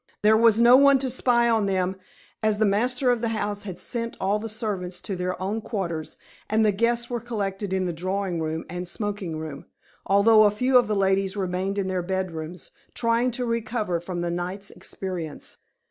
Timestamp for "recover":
13.45-13.99